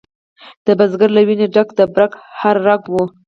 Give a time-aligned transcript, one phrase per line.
[0.65, 2.95] د بزګر له ویني ډک د برګ هر رګ و